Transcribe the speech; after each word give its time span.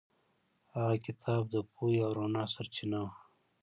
هغه 0.75 0.95
کتاب 1.05 1.41
د 1.49 1.55
پوهې 1.71 1.97
او 2.05 2.11
رڼا 2.17 2.43
سرچینه 2.53 2.99
وه. 3.03 3.11